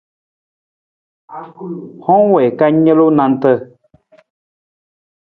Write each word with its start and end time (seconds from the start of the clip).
Hang 2.05 2.27
wii 2.33 2.49
ka 2.57 2.65
nalu 2.83 3.05
nanta. 3.17 3.51